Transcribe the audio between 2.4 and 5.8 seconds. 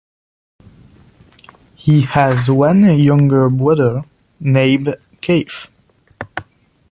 one younger brother, named Keith.